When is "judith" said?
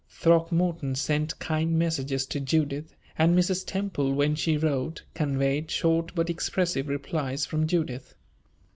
2.39-2.95, 7.67-8.15